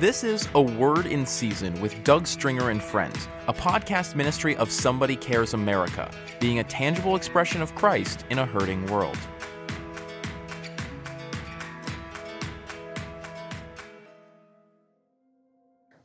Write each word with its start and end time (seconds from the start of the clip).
This 0.00 0.24
is 0.24 0.48
A 0.54 0.62
Word 0.62 1.04
in 1.04 1.26
Season 1.26 1.78
with 1.78 2.02
Doug 2.04 2.26
Stringer 2.26 2.70
and 2.70 2.82
Friends, 2.82 3.28
a 3.48 3.52
podcast 3.52 4.14
ministry 4.14 4.56
of 4.56 4.72
Somebody 4.72 5.14
Cares 5.14 5.52
America, 5.52 6.10
being 6.40 6.58
a 6.58 6.64
tangible 6.64 7.16
expression 7.16 7.60
of 7.60 7.74
Christ 7.74 8.24
in 8.30 8.38
a 8.38 8.46
hurting 8.46 8.86
world. 8.86 9.18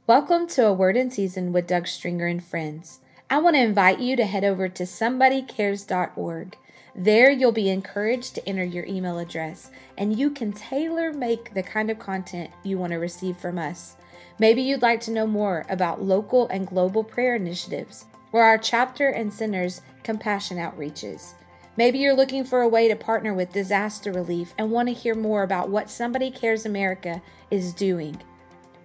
Welcome 0.05 0.47
to 0.47 0.65
A 0.65 0.73
Word 0.73 0.97
in 0.97 1.09
Season 1.09 1.53
with 1.53 1.65
Doug 1.65 1.87
Stringer 1.87 2.27
and 2.27 2.43
Friends. 2.43 2.99
I 3.29 3.37
want 3.37 3.55
to 3.55 3.61
invite 3.61 4.01
you 4.01 4.17
to 4.17 4.25
head 4.25 4.43
over 4.43 4.67
to 4.67 4.83
somebodycares.org. 4.83 6.57
There, 6.97 7.29
you'll 7.29 7.51
be 7.51 7.69
encouraged 7.69 8.35
to 8.35 8.47
enter 8.47 8.63
your 8.63 8.85
email 8.85 9.19
address 9.19 9.69
and 9.97 10.17
you 10.17 10.29
can 10.29 10.53
tailor 10.53 11.11
make 11.11 11.53
the 11.53 11.63
kind 11.63 11.91
of 11.91 11.99
content 11.99 12.51
you 12.63 12.77
want 12.77 12.93
to 12.93 12.99
receive 12.99 13.35
from 13.35 13.59
us. 13.59 13.97
Maybe 14.39 14.61
you'd 14.61 14.81
like 14.81 15.01
to 15.01 15.11
know 15.11 15.27
more 15.27 15.65
about 15.67 16.01
local 16.01 16.47
and 16.47 16.65
global 16.65 17.03
prayer 17.03 17.35
initiatives 17.35 18.05
or 18.31 18.43
our 18.43 18.57
chapter 18.57 19.09
and 19.09 19.31
centers 19.31 19.81
compassion 20.03 20.57
outreaches. 20.57 21.33
Maybe 21.75 21.99
you're 21.99 22.15
looking 22.15 22.45
for 22.45 22.61
a 22.61 22.69
way 22.69 22.87
to 22.87 22.95
partner 22.95 23.33
with 23.33 23.51
disaster 23.51 24.13
relief 24.13 24.53
and 24.57 24.71
want 24.71 24.87
to 24.87 24.93
hear 24.93 25.15
more 25.15 25.43
about 25.43 25.69
what 25.69 25.89
Somebody 25.89 26.31
Cares 26.31 26.65
America 26.65 27.21
is 27.51 27.73
doing. 27.73 28.17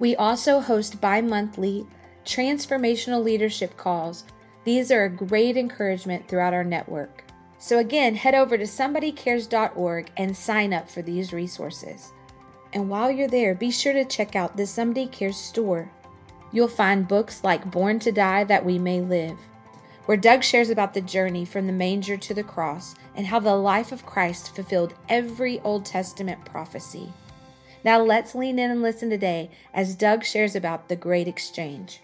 We 0.00 0.16
also 0.16 0.58
host 0.58 1.00
bi 1.00 1.20
monthly 1.20 1.86
transformational 2.24 3.22
leadership 3.22 3.76
calls. 3.76 4.24
These 4.64 4.90
are 4.90 5.04
a 5.04 5.10
great 5.10 5.56
encouragement 5.56 6.26
throughout 6.26 6.54
our 6.54 6.64
network. 6.64 7.24
So, 7.62 7.78
again, 7.78 8.14
head 8.14 8.34
over 8.34 8.56
to 8.56 8.64
somebodycares.org 8.64 10.10
and 10.16 10.34
sign 10.34 10.72
up 10.72 10.88
for 10.88 11.02
these 11.02 11.34
resources. 11.34 12.10
And 12.72 12.88
while 12.88 13.10
you're 13.10 13.28
there, 13.28 13.54
be 13.54 13.70
sure 13.70 13.92
to 13.92 14.04
check 14.06 14.34
out 14.34 14.56
the 14.56 14.66
Somebody 14.66 15.06
Cares 15.06 15.36
store. 15.36 15.92
You'll 16.52 16.68
find 16.68 17.06
books 17.06 17.44
like 17.44 17.70
Born 17.70 17.98
to 17.98 18.12
Die 18.12 18.44
That 18.44 18.64
We 18.64 18.78
May 18.78 19.02
Live, 19.02 19.38
where 20.06 20.16
Doug 20.16 20.42
shares 20.42 20.70
about 20.70 20.94
the 20.94 21.02
journey 21.02 21.44
from 21.44 21.66
the 21.66 21.72
manger 21.72 22.16
to 22.16 22.32
the 22.32 22.42
cross 22.42 22.94
and 23.14 23.26
how 23.26 23.40
the 23.40 23.54
life 23.54 23.92
of 23.92 24.06
Christ 24.06 24.54
fulfilled 24.54 24.94
every 25.10 25.60
Old 25.60 25.84
Testament 25.84 26.42
prophecy. 26.46 27.12
Now 27.84 28.00
let's 28.00 28.34
lean 28.34 28.58
in 28.58 28.70
and 28.70 28.80
listen 28.80 29.10
today 29.10 29.50
as 29.74 29.94
Doug 29.94 30.24
shares 30.24 30.56
about 30.56 30.88
the 30.88 30.96
great 30.96 31.28
exchange. 31.28 32.00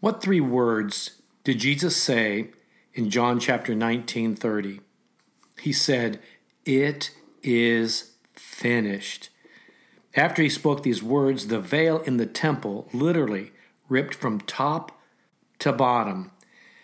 What 0.00 0.20
three 0.20 0.40
words 0.40 1.22
did 1.44 1.60
Jesus 1.60 1.96
say 1.96 2.50
in 2.94 3.10
John 3.10 3.38
chapter 3.38 3.74
19 3.74 4.34
30. 4.34 4.80
He 5.60 5.72
said, 5.72 6.20
It 6.64 7.10
is 7.42 8.12
finished. 8.34 9.28
After 10.14 10.42
he 10.42 10.48
spoke 10.48 10.82
these 10.82 11.02
words, 11.02 11.46
the 11.46 11.60
veil 11.60 12.00
in 12.00 12.16
the 12.16 12.26
temple 12.26 12.88
literally 12.92 13.52
ripped 13.88 14.14
from 14.14 14.40
top 14.40 15.00
to 15.60 15.72
bottom. 15.72 16.32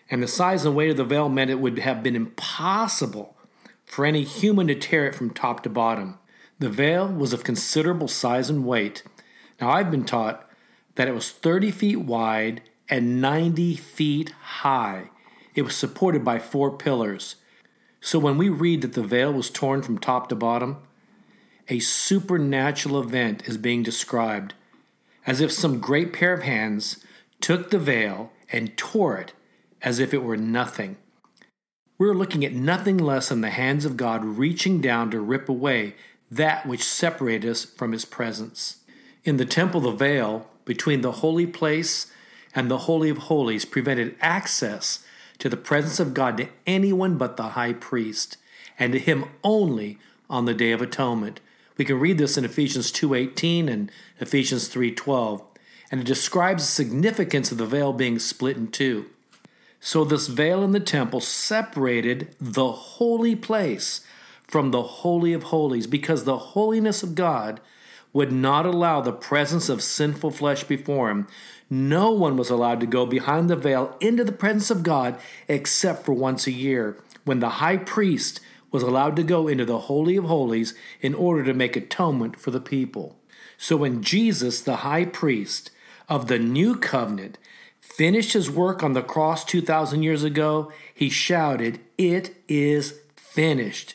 And 0.09 0.23
the 0.23 0.29
size 0.29 0.65
and 0.65 0.77
weight 0.77 0.91
of 0.91 0.97
the 0.97 1.05
veil 1.05 1.29
meant 1.29 1.51
it 1.51 1.59
would 1.59 1.79
have 1.81 2.03
been 2.03 2.15
impossible 2.15 3.37
for 3.85 4.05
any 4.05 4.23
human 4.23 4.69
to 4.69 4.75
tear 4.75 5.07
it 5.07 5.15
from 5.15 5.31
top 5.31 5.63
to 5.65 5.71
bottom. 5.71 6.19
The 6.59 6.69
veil 6.69 7.09
was 7.09 7.33
of 7.33 7.45
considerable 7.45 8.09
size 8.09 8.49
and 8.49 8.65
weight. 8.65 9.03
Now, 9.61 9.71
I've 9.71 9.91
been 9.91 10.05
taught 10.05 10.49
that 10.95 11.09
it 11.09 11.15
was 11.15 11.31
30 11.31 11.71
feet 11.71 11.97
wide 11.97 12.63
and 12.89 13.21
90 13.21 13.75
feet 13.77 14.31
high. 14.31 15.11
It 15.57 15.63
was 15.63 15.75
supported 15.75 16.25
by 16.25 16.39
four 16.39 16.71
pillars. 16.71 17.37
So 18.01 18.19
when 18.21 18.39
we 18.39 18.51
read 18.51 18.83
that 18.83 18.93
the 18.93 19.03
veil 19.03 19.33
was 19.33 19.51
torn 19.51 19.83
from 19.83 19.99
top 19.99 20.29
to 20.29 20.37
bottom, 20.37 20.77
a 21.69 21.81
supernatural 21.81 23.01
event 23.01 23.49
is 23.49 23.57
being 23.57 23.83
described, 23.83 24.55
as 25.27 25.41
if 25.41 25.51
some 25.51 25.81
great 25.81 26.13
pair 26.13 26.35
of 26.35 26.43
hands 26.43 27.05
took 27.41 27.71
the 27.71 27.79
veil 27.79 28.31
and 28.53 28.77
tore 28.77 29.17
it 29.17 29.33
as 29.83 29.99
if 29.99 30.15
it 30.15 30.23
were 30.23 30.37
nothing. 30.37 30.97
We're 31.99 32.15
looking 32.15 32.45
at 32.45 32.53
nothing 32.53 32.99
less 32.99 33.31
than 33.31 33.41
the 33.41 33.51
hands 33.51 33.87
of 33.87 33.97
God 33.97 34.25
reaching 34.25 34.81
down 34.83 35.11
to 35.11 35.21
rip 35.21 35.49
away 35.49 35.95
that 36.31 36.67
which 36.67 36.85
separated 36.85 37.49
us 37.51 37.65
from 37.65 37.93
His 37.93 38.05
presence. 38.05 38.79
In 39.25 39.39
the 39.39 39.47
temple, 39.47 39.81
the 39.81 39.91
veil 39.91 40.49
between 40.67 41.01
the 41.01 41.13
holy 41.13 41.47
place 41.47 42.13
and 42.55 42.71
the 42.71 42.79
Holy 42.79 43.09
of 43.09 43.19
Holies 43.19 43.65
prevented 43.65 44.17
access 44.21 45.05
to 45.39 45.49
the 45.49 45.57
presence 45.57 46.01
of 46.01 46.15
God 46.15 46.37
to 46.37 46.49
anyone 46.67 47.17
but 47.19 47.37
the 47.37 47.51
high 47.51 47.73
priest, 47.73 48.37
and 48.79 48.93
to 48.93 48.99
him 48.99 49.27
only 49.45 49.99
on 50.29 50.45
the 50.45 50.55
day 50.55 50.73
of 50.73 50.83
atonement. 50.83 51.41
We 51.77 51.85
can 51.85 52.01
read 52.01 52.19
this 52.19 52.39
in 52.39 52.45
Ephesians 52.45 52.91
2:18 52.91 53.69
and 53.69 53.91
Ephesians 54.21 54.69
3:12, 54.69 55.43
and 55.91 56.01
it 56.01 56.07
describes 56.07 56.65
the 56.65 56.73
significance 56.73 57.53
of 57.53 57.59
the 57.59 57.67
veil 57.67 57.93
being 57.93 58.19
split 58.19 58.57
in 58.57 58.69
two. 58.69 59.07
So 59.81 60.05
this 60.05 60.27
veil 60.27 60.63
in 60.63 60.73
the 60.73 60.81
temple 60.81 61.21
separated 61.21 62.35
the 62.41 62.73
holy 62.73 63.37
place 63.37 64.01
from 64.47 64.71
the 64.71 64.83
holy 64.83 65.33
of 65.33 65.45
holies 65.45 65.87
because 65.87 66.25
the 66.25 66.39
holiness 66.39 67.03
of 67.03 67.15
God 67.15 67.61
would 68.13 68.33
not 68.33 68.65
allow 68.65 69.01
the 69.01 69.13
presence 69.13 69.69
of 69.69 69.83
sinful 69.83 70.31
flesh 70.31 70.65
before 70.65 71.11
him. 71.11 71.27
No 71.69 72.13
one 72.13 72.37
was 72.37 72.51
allowed 72.51 72.81
to 72.81 72.87
go 72.87 73.07
behind 73.07 73.51
the 73.51 73.57
veil 73.57 73.97
into 74.01 74.23
the 74.23 74.33
presence 74.33 74.71
of 74.71 74.83
God 74.83 75.19
except 75.49 76.05
for 76.05 76.13
once 76.13 76.47
a 76.47 76.53
year, 76.53 76.97
when 77.25 77.41
the 77.41 77.49
high 77.49 77.77
priest 77.77 78.41
was 78.71 78.83
allowed 78.83 79.17
to 79.17 79.23
go 79.23 79.49
into 79.49 79.65
the 79.65 79.81
Holy 79.81 80.17
of 80.17 80.25
Holies 80.25 80.75
in 81.01 81.15
order 81.15 81.43
to 81.45 81.55
make 81.55 81.77
atonement 81.77 82.37
for 82.37 82.51
the 82.51 82.61
people. 82.61 83.17
So 83.57 83.77
when 83.77 84.03
Jesus, 84.03 84.61
the 84.61 84.77
high 84.77 85.07
priest 85.07 85.71
of 86.09 86.29
the 86.29 86.39
new 86.39 86.77
covenant, 86.77 87.39
finished 87.81 88.35
his 88.35 88.51
work 88.51 88.83
on 88.83 88.93
the 88.93 89.03
cross 89.03 89.45
2,000 89.45 90.03
years 90.03 90.23
ago, 90.23 90.71
he 90.95 91.09
shouted, 91.09 91.81
It 91.97 92.37
is 92.49 93.01
finished. 93.17 93.95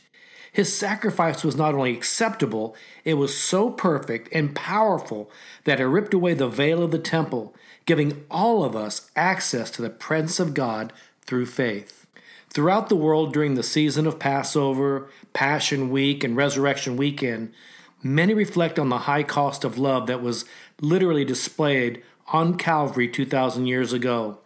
His 0.52 0.76
sacrifice 0.76 1.44
was 1.44 1.56
not 1.56 1.74
only 1.74 1.94
acceptable, 1.94 2.76
it 3.06 3.14
was 3.14 3.38
so 3.38 3.70
perfect 3.70 4.28
and 4.34 4.56
powerful 4.56 5.32
that 5.64 5.80
it 5.80 5.86
ripped 5.86 6.14
away 6.14 6.34
the 6.34 6.50
veil 6.50 6.84
of 6.84 6.92
the 6.92 7.00
temple, 7.00 7.56
giving 7.92 8.24
all 8.32 8.64
of 8.64 8.74
us 8.74 9.12
access 9.18 9.70
to 9.70 9.82
the 9.82 9.90
presence 9.90 10.40
of 10.40 10.54
God 10.54 10.94
through 11.26 11.46
faith. 11.46 12.08
Throughout 12.50 12.88
the 12.88 12.96
world 12.96 13.34
during 13.34 13.56
the 13.56 13.64
season 13.64 14.08
of 14.08 14.18
Passover, 14.18 15.10
Passion 15.34 15.90
Week, 15.90 16.24
and 16.24 16.38
Resurrection 16.38 16.96
Weekend, 16.96 17.52
many 18.02 18.34
reflect 18.34 18.80
on 18.80 18.88
the 18.88 19.00
high 19.00 19.24
cost 19.24 19.66
of 19.66 19.78
love 19.78 20.08
that 20.08 20.24
was 20.24 20.46
literally 20.80 21.26
displayed 21.26 22.02
on 22.32 22.56
Calvary 22.58 23.10
2,000 23.10 23.66
years 23.66 23.92
ago. 23.92 24.38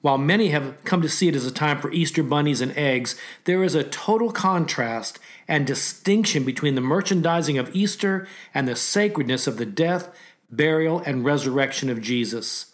While 0.00 0.18
many 0.18 0.50
have 0.50 0.76
come 0.84 1.02
to 1.02 1.08
see 1.08 1.26
it 1.26 1.34
as 1.34 1.46
a 1.46 1.50
time 1.50 1.80
for 1.80 1.90
Easter 1.90 2.22
bunnies 2.22 2.60
and 2.60 2.70
eggs, 2.78 3.16
there 3.42 3.64
is 3.64 3.74
a 3.74 3.82
total 3.82 4.30
contrast 4.30 5.18
and 5.48 5.66
distinction 5.66 6.44
between 6.44 6.76
the 6.76 6.80
merchandising 6.80 7.58
of 7.58 7.74
Easter 7.74 8.28
and 8.54 8.68
the 8.68 8.76
sacredness 8.76 9.48
of 9.48 9.56
the 9.56 9.66
death, 9.66 10.16
burial, 10.48 11.00
and 11.00 11.24
resurrection 11.24 11.90
of 11.90 12.00
Jesus. 12.00 12.67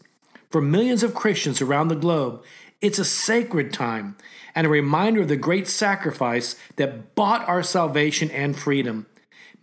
For 0.55 0.61
millions 0.61 1.03
of 1.03 1.17
Christians 1.17 1.61
around 1.61 1.89
the 1.89 1.97
globe, 1.97 2.45
it's 2.81 3.01
a 3.01 3.05
sacred 3.05 3.73
time 3.73 4.17
and 4.55 4.65
a 4.65 4.71
reminder 4.71 5.23
of 5.23 5.27
the 5.27 5.37
great 5.37 5.67
sacrifice 5.67 6.55
that 6.77 7.17
bought 7.17 7.49
our 7.49 7.61
salvation 7.61 8.31
and 8.31 8.57
freedom. 8.57 9.07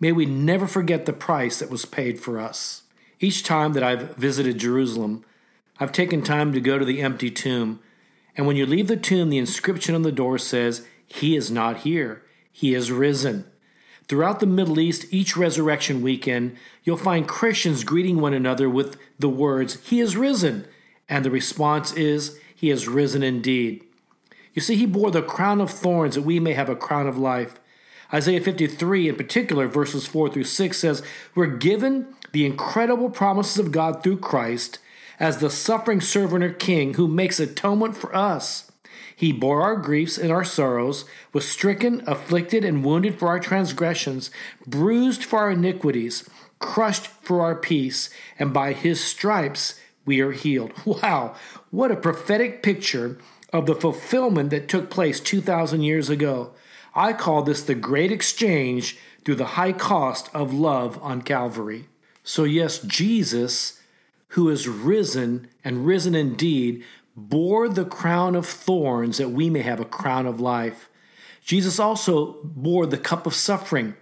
May 0.01 0.11
we 0.11 0.25
never 0.25 0.67
forget 0.67 1.05
the 1.05 1.13
price 1.13 1.59
that 1.59 1.69
was 1.69 1.85
paid 1.85 2.19
for 2.19 2.37
us. 2.37 2.81
Each 3.21 3.41
time 3.41 3.71
that 3.71 3.83
I've 3.83 4.17
visited 4.17 4.57
Jerusalem, 4.57 5.23
I've 5.79 5.93
taken 5.93 6.23
time 6.23 6.51
to 6.51 6.59
go 6.59 6.77
to 6.77 6.83
the 6.83 7.01
empty 7.01 7.31
tomb. 7.31 7.79
And 8.35 8.45
when 8.45 8.57
you 8.57 8.65
leave 8.65 8.89
the 8.89 8.97
tomb, 8.97 9.29
the 9.29 9.37
inscription 9.37 9.95
on 9.95 10.01
the 10.01 10.11
door 10.11 10.37
says, 10.37 10.85
He 11.07 11.37
is 11.37 11.49
not 11.49 11.77
here, 11.77 12.21
He 12.51 12.75
is 12.75 12.91
risen. 12.91 13.49
Throughout 14.09 14.41
the 14.41 14.45
Middle 14.45 14.77
East, 14.77 15.05
each 15.09 15.37
resurrection 15.37 16.01
weekend, 16.01 16.57
you'll 16.83 16.97
find 16.97 17.25
Christians 17.25 17.85
greeting 17.85 18.19
one 18.19 18.33
another 18.33 18.69
with 18.69 18.97
the 19.17 19.29
words, 19.29 19.75
He 19.87 20.01
is 20.01 20.17
risen. 20.17 20.67
And 21.11 21.25
the 21.25 21.29
response 21.29 21.91
is, 21.91 22.39
He 22.55 22.71
is 22.71 22.87
risen 22.87 23.21
indeed. 23.21 23.83
You 24.53 24.61
see, 24.61 24.77
He 24.77 24.85
bore 24.85 25.11
the 25.11 25.21
crown 25.21 25.59
of 25.59 25.69
thorns 25.69 26.15
that 26.15 26.21
we 26.21 26.39
may 26.39 26.53
have 26.53 26.69
a 26.69 26.75
crown 26.75 27.05
of 27.05 27.17
life. 27.17 27.59
Isaiah 28.13 28.39
53, 28.41 29.09
in 29.09 29.15
particular, 29.15 29.67
verses 29.67 30.07
4 30.07 30.29
through 30.29 30.45
6 30.45 30.77
says, 30.77 31.03
We're 31.35 31.47
given 31.47 32.15
the 32.31 32.45
incredible 32.45 33.09
promises 33.09 33.59
of 33.59 33.73
God 33.73 34.01
through 34.01 34.19
Christ 34.19 34.79
as 35.19 35.37
the 35.37 35.49
suffering 35.49 35.99
servant 35.99 36.45
or 36.45 36.53
king 36.53 36.93
who 36.93 37.09
makes 37.09 37.41
atonement 37.41 37.97
for 37.97 38.15
us. 38.15 38.71
He 39.13 39.33
bore 39.33 39.61
our 39.61 39.75
griefs 39.75 40.17
and 40.17 40.31
our 40.31 40.45
sorrows, 40.45 41.03
was 41.33 41.47
stricken, 41.47 42.03
afflicted, 42.07 42.63
and 42.63 42.85
wounded 42.85 43.19
for 43.19 43.27
our 43.27 43.39
transgressions, 43.39 44.31
bruised 44.65 45.25
for 45.25 45.39
our 45.39 45.51
iniquities, 45.51 46.27
crushed 46.59 47.07
for 47.07 47.41
our 47.41 47.55
peace, 47.55 48.09
and 48.39 48.53
by 48.53 48.71
his 48.71 49.03
stripes 49.03 49.79
we 50.05 50.21
are 50.21 50.31
healed. 50.31 50.73
Wow, 50.85 51.35
what 51.69 51.91
a 51.91 51.95
prophetic 51.95 52.63
picture 52.63 53.17
of 53.53 53.65
the 53.65 53.75
fulfillment 53.75 54.49
that 54.49 54.67
took 54.67 54.89
place 54.89 55.19
2,000 55.19 55.81
years 55.81 56.09
ago. 56.09 56.53
I 56.93 57.13
call 57.13 57.43
this 57.43 57.63
the 57.63 57.75
great 57.75 58.11
exchange 58.11 58.97
through 59.23 59.35
the 59.35 59.55
high 59.55 59.73
cost 59.73 60.29
of 60.33 60.53
love 60.53 61.01
on 61.01 61.21
Calvary. 61.21 61.87
So, 62.23 62.43
yes, 62.43 62.79
Jesus, 62.79 63.81
who 64.29 64.49
is 64.49 64.67
risen 64.67 65.47
and 65.63 65.85
risen 65.85 66.15
indeed, 66.15 66.83
bore 67.15 67.67
the 67.67 67.85
crown 67.85 68.35
of 68.35 68.45
thorns 68.45 69.17
that 69.17 69.31
we 69.31 69.49
may 69.49 69.61
have 69.61 69.79
a 69.79 69.85
crown 69.85 70.25
of 70.25 70.39
life. 70.39 70.89
Jesus 71.43 71.79
also 71.79 72.37
bore 72.43 72.85
the 72.85 72.97
cup 72.97 73.25
of 73.25 73.33
suffering, 73.33 73.95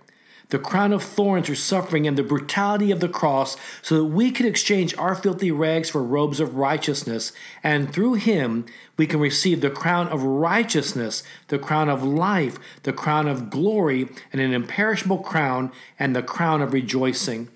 the 0.50 0.60
crown 0.60 0.92
of 0.92 1.04
thorns 1.04 1.50
or 1.50 1.56
suffering, 1.56 2.08
and 2.08 2.18
the 2.18 2.24
brutality 2.24 2.92
of 2.92 3.00
the 3.00 3.10
cross, 3.10 3.56
so 3.82 3.98
that 3.98 4.06
we 4.06 4.32
could 4.32 4.46
exchange 4.46 4.96
our 4.98 5.16
filthy 5.16 5.52
rags 5.52 5.90
for 5.90 6.04
robes 6.04 6.40
of 6.40 6.56
righteousness. 6.56 7.32
And 7.64 7.94
through 7.94 8.16
him, 8.16 8.66
we 8.98 9.06
can 9.06 9.20
receive 9.20 9.62
the 9.62 9.70
crown 9.70 10.08
of 10.08 10.24
righteousness, 10.24 11.24
the 11.50 11.60
crown 11.60 11.88
of 11.88 12.04
life, 12.04 12.58
the 12.84 12.94
crown 12.94 13.28
of 13.28 13.50
glory, 13.50 14.10
and 14.34 14.42
an 14.42 14.54
imperishable 14.54 15.20
crown, 15.20 15.72
and 16.00 16.16
the 16.16 16.24
crown 16.24 16.62
of 16.62 16.74
rejoicing. 16.74 17.50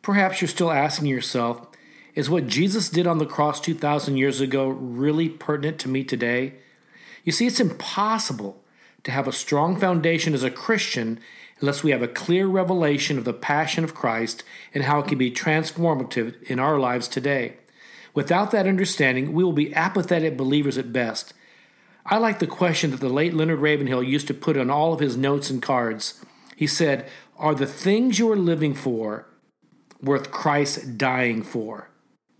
Perhaps 0.00 0.40
you're 0.40 0.48
still 0.48 0.70
asking 0.70 1.08
yourself, 1.08 1.66
is 2.14 2.30
what 2.30 2.46
Jesus 2.46 2.88
did 2.88 3.08
on 3.08 3.18
the 3.18 3.26
cross 3.26 3.60
2,000 3.60 4.16
years 4.16 4.40
ago 4.40 4.68
really 4.68 5.28
pertinent 5.28 5.80
to 5.80 5.88
me 5.88 6.04
today? 6.04 6.54
You 7.24 7.32
see, 7.32 7.46
it's 7.46 7.58
impossible 7.58 8.62
to 9.02 9.10
have 9.10 9.26
a 9.26 9.32
strong 9.32 9.76
foundation 9.78 10.32
as 10.32 10.42
a 10.42 10.50
Christian 10.50 11.18
unless 11.60 11.82
we 11.82 11.90
have 11.90 12.02
a 12.02 12.08
clear 12.08 12.46
revelation 12.46 13.18
of 13.18 13.24
the 13.24 13.32
passion 13.32 13.84
of 13.84 13.94
Christ 13.94 14.42
and 14.72 14.84
how 14.84 15.00
it 15.00 15.08
can 15.08 15.18
be 15.18 15.30
transformative 15.30 16.42
in 16.44 16.58
our 16.58 16.78
lives 16.78 17.08
today. 17.08 17.54
Without 18.14 18.50
that 18.52 18.66
understanding, 18.66 19.32
we 19.32 19.42
will 19.42 19.52
be 19.52 19.74
apathetic 19.74 20.36
believers 20.36 20.78
at 20.78 20.92
best. 20.92 21.34
I 22.06 22.18
like 22.18 22.38
the 22.38 22.46
question 22.46 22.90
that 22.90 23.00
the 23.00 23.08
late 23.08 23.34
Leonard 23.34 23.60
Ravenhill 23.60 24.02
used 24.02 24.26
to 24.28 24.34
put 24.34 24.56
on 24.56 24.70
all 24.70 24.92
of 24.92 25.00
his 25.00 25.16
notes 25.16 25.50
and 25.50 25.62
cards. 25.62 26.24
He 26.54 26.66
said, 26.66 27.08
Are 27.38 27.54
the 27.54 27.66
things 27.66 28.18
you 28.18 28.30
are 28.30 28.36
living 28.36 28.74
for 28.74 29.26
worth 30.02 30.30
Christ 30.30 30.98
dying 30.98 31.42
for? 31.42 31.90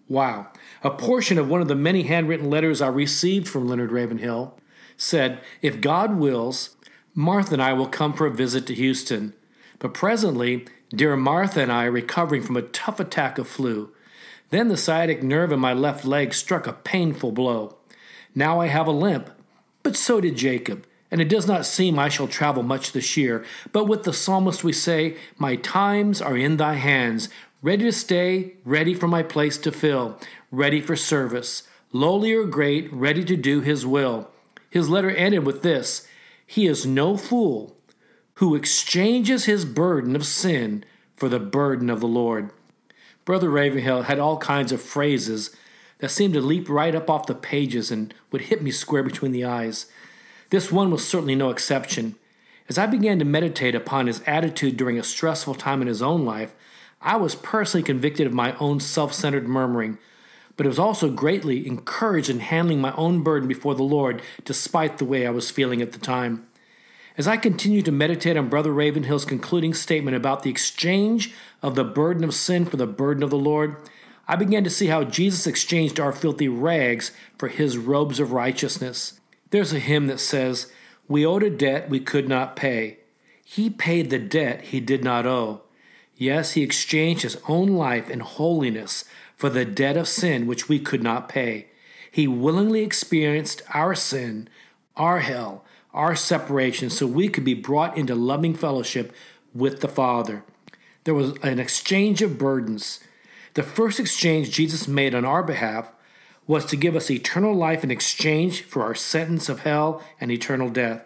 Wow. 0.07 0.49
A 0.83 0.91
portion 0.91 1.39
of 1.39 1.49
one 1.49 1.63
of 1.63 1.69
the 1.69 1.75
many 1.75 2.03
handwritten 2.03 2.51
letters 2.51 2.83
I 2.83 2.89
received 2.89 3.49
from 3.49 3.67
Leonard 3.67 3.91
Ravenhill 3.91 4.59
said, 4.97 5.41
If 5.63 5.81
God 5.81 6.17
wills, 6.17 6.77
Martha 7.15 7.53
and 7.53 7.63
I 7.63 7.73
will 7.73 7.87
come 7.87 8.13
for 8.13 8.27
a 8.27 8.31
visit 8.31 8.67
to 8.67 8.75
Houston. 8.75 9.35
But 9.79 9.95
presently, 9.95 10.67
dear 10.91 11.17
Martha 11.17 11.63
and 11.63 11.71
I 11.71 11.85
are 11.85 11.93
recovering 11.93 12.43
from 12.43 12.57
a 12.57 12.63
tough 12.63 12.99
attack 12.99 13.39
of 13.39 13.47
flu. 13.47 13.91
Then 14.51 14.69
the 14.69 14.77
sciatic 14.77 15.23
nerve 15.23 15.53
in 15.53 15.61
my 15.61 15.73
left 15.73 16.05
leg 16.05 16.35
struck 16.35 16.67
a 16.67 16.73
painful 16.73 17.31
blow. 17.31 17.77
Now 18.35 18.61
I 18.61 18.67
have 18.67 18.89
a 18.89 18.93
limp. 18.93 19.31
But 19.85 19.97
so 19.97 20.21
did 20.21 20.37
Jacob, 20.37 20.87
and 21.11 21.21
it 21.21 21.29
does 21.29 21.47
not 21.47 21.67
seem 21.67 21.99
I 21.99 22.09
shall 22.09 22.27
travel 22.27 22.63
much 22.63 22.93
this 22.93 23.17
year. 23.17 23.45
But 23.71 23.85
with 23.85 24.03
the 24.03 24.13
psalmist 24.13 24.65
we 24.65 24.73
say, 24.73 25.17
My 25.39 25.55
times 25.57 26.21
are 26.21 26.37
in 26.37 26.57
thy 26.57 26.75
hands, 26.75 27.29
ready 27.63 27.85
to 27.85 27.93
stay, 27.93 28.55
ready 28.65 28.95
for 28.95 29.07
my 29.07 29.23
place 29.23 29.57
to 29.59 29.71
fill, 29.71 30.19
ready 30.51 30.81
for 30.81 30.97
service, 30.97 31.63
lowly 31.93 32.33
or 32.33 32.45
great, 32.45 32.93
ready 32.93 33.23
to 33.25 33.37
do 33.37 33.61
his 33.61 33.87
will. 33.87 34.31
His 34.71 34.89
letter 34.89 35.11
ended 35.11 35.47
with 35.47 35.63
this 35.63 36.09
he 36.47 36.67
is 36.67 36.87
no 36.87 37.17
fool 37.17 37.77
who 38.35 38.55
exchanges 38.55 39.45
his 39.45 39.65
burden 39.65 40.17
of 40.17 40.27
sin 40.27 40.85
for 41.17 41.29
the 41.29 41.39
burden 41.39 41.89
of 41.89 42.01
the 42.01 42.09
Lord. 42.09 42.51
Brother 43.25 43.49
Ravenhill 43.49 44.03
had 44.03 44.19
all 44.19 44.37
kinds 44.39 44.73
of 44.73 44.83
phrases 44.83 45.55
that 45.99 46.11
seemed 46.11 46.35
to 46.35 46.41
leap 46.41 46.69
right 46.69 46.95
up 46.95 47.09
off 47.09 47.27
the 47.27 47.35
pages 47.35 47.91
and 47.91 48.13
would 48.31 48.43
hit 48.43 48.63
me 48.63 48.71
square 48.71 49.03
between 49.03 49.33
the 49.33 49.45
eyes. 49.45 49.87
This 50.51 50.71
one 50.71 50.91
was 50.91 51.07
certainly 51.07 51.35
no 51.35 51.51
exception. 51.51 52.17
As 52.69 52.79
I 52.79 52.87
began 52.87 53.19
to 53.19 53.25
meditate 53.25 53.75
upon 53.75 54.07
his 54.07 54.23
attitude 54.27 54.77
during 54.77 54.99
a 54.99 55.03
stressful 55.03 55.55
time 55.55 55.81
in 55.81 55.89
his 55.89 56.03
own 56.03 56.25
life, 56.25 56.55
I 57.01 57.17
was 57.17 57.35
personally 57.35 57.85
convicted 57.85 58.27
of 58.27 58.33
my 58.33 58.57
own 58.57 58.81
self 58.81 59.13
centered 59.13 59.47
murmuring, 59.47 59.99
but 60.57 60.67
it 60.67 60.69
was 60.69 60.79
also 60.79 61.11
greatly 61.11 61.67
encouraged 61.67 62.31
in 62.31 62.41
handling 62.41 62.81
my 62.81 62.95
own 62.95 63.23
burden 63.23 63.49
before 63.49 63.75
the 63.75 63.83
Lord, 63.83 64.23
despite 64.45 64.99
the 64.99 65.05
way 65.05 65.27
I 65.27 65.31
was 65.31 65.51
feeling 65.51 65.83
at 65.83 65.93
the 65.93 65.99
time. 65.99 66.47
As 67.17 67.29
I 67.29 67.37
continued 67.37 67.85
to 67.85 67.93
meditate 67.93 68.37
on 68.37 68.49
Brother 68.49 68.73
Ravenhill's 68.73 69.25
concluding 69.25 69.73
statement 69.73 70.17
about 70.17 70.43
the 70.43 70.51
exchange 70.51 71.33
of 71.63 71.75
the 71.75 71.85
burden 71.85 72.25
of 72.25 72.35
sin 72.35 72.67
for 72.67 72.77
the 72.77 72.87
burden 72.87 73.23
of 73.23 73.31
the 73.31 73.37
Lord, 73.37 73.77
I 74.27 74.37
began 74.37 74.65
to 74.65 74.71
see 74.71 74.87
how 74.87 75.05
Jesus 75.05 75.47
exchanged 75.47 76.01
our 76.01 76.13
filthy 76.13 76.49
rags 76.49 77.13
for 77.39 77.49
his 77.49 77.77
robes 77.77 78.19
of 78.19 78.33
righteousness. 78.33 79.21
There's 79.51 79.73
a 79.73 79.79
hymn 79.79 80.09
that 80.09 80.19
says, 80.19 80.73
We 81.07 81.25
owed 81.25 81.43
a 81.43 81.51
debt 81.51 81.89
we 81.89 82.01
could 82.01 82.29
not 82.29 82.57
pay. 82.57 82.99
He 83.45 83.71
paid 83.71 84.11
the 84.11 84.19
debt 84.19 84.63
he 84.63 84.81
did 84.81 85.05
not 85.05 85.27
owe. 85.27 85.63
Yes, 86.17 86.53
he 86.53 86.63
exchanged 86.63 87.23
his 87.23 87.39
own 87.49 87.69
life 87.69 88.09
in 88.09 88.21
holiness 88.21 89.05
for 89.45 89.51
the 89.51 89.67
debt 89.67 89.95
of 89.95 90.09
sin 90.09 90.47
which 90.47 90.71
we 90.71 90.79
could 90.79 91.03
not 91.03 91.29
pay. 91.29 91.67
He 92.11 92.27
willingly 92.27 92.81
experienced 92.81 93.61
our 93.75 93.95
sin, 93.95 94.49
our 94.97 95.19
hell, 95.19 95.67
our 95.93 96.17
separation, 96.17 96.89
so 96.89 97.07
we 97.07 97.29
could 97.29 97.45
be 97.45 97.53
brought 97.53 97.95
into 97.95 98.15
loving 98.15 98.55
fellowship 98.55 99.15
with 99.55 99.83
the 99.83 99.89
Father. 99.89 100.45
There 101.05 101.13
was 101.13 101.37
an 101.43 101.59
exchange 101.59 102.23
of 102.23 102.39
burdens. 102.39 103.01
The 103.53 103.63
first 103.63 104.01
exchange 104.01 104.51
Jesus 104.51 104.89
made 104.89 105.15
on 105.15 105.27
our 105.27 105.43
behalf 105.43 105.93
was 106.47 106.65
to 106.65 106.77
give 106.77 106.97
us 106.97 107.11
eternal 107.11 107.53
life 107.53 107.85
in 107.85 107.91
exchange 107.91 108.63
for 108.63 108.83
our 108.83 108.95
sentence 108.95 109.51
of 109.51 109.61
hell 109.61 110.03
and 110.19 110.33
eternal 110.33 110.71
death. 110.71 111.05